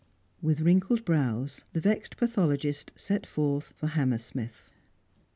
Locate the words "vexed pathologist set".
1.79-3.27